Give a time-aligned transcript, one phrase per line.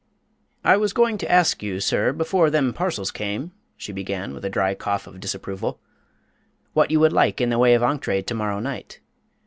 [0.63, 4.49] "I was going to ask you, sir, before them parcels came," she began, with a
[4.49, 5.79] dry cough of disapproval,
[6.73, 8.99] "what you would like in the way of ongtray to morrow night.